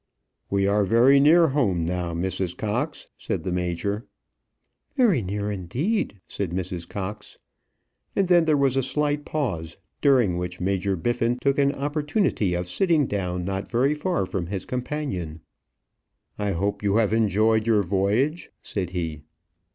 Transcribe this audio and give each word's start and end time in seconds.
"We 0.49 0.65
are 0.65 0.83
very 0.83 1.19
near 1.19 1.49
home 1.49 1.85
now, 1.85 2.11
Mrs. 2.15 2.57
Cox," 2.57 3.05
said 3.19 3.43
the 3.43 3.51
major. 3.51 4.07
"Very 4.97 5.21
near 5.21 5.51
indeed," 5.51 6.19
said 6.27 6.49
Mrs. 6.49 6.89
Cox. 6.89 7.37
And 8.15 8.27
then 8.27 8.45
there 8.45 8.57
was 8.57 8.75
a 8.75 8.81
slight 8.81 9.25
pause, 9.25 9.77
during 10.01 10.39
which 10.39 10.59
Major 10.59 10.95
Biffin 10.95 11.37
took 11.39 11.59
an 11.59 11.73
opportunity 11.75 12.55
of 12.55 12.67
sitting 12.67 13.05
down 13.05 13.45
not 13.45 13.69
very 13.69 13.93
far 13.93 14.25
from 14.25 14.47
his 14.47 14.65
companion. 14.65 15.41
"I 16.39 16.53
hope 16.53 16.81
you 16.81 16.95
have 16.95 17.13
enjoyed 17.13 17.67
your 17.67 17.83
voyage," 17.83 18.49
said 18.63 18.89
he. 18.97 19.21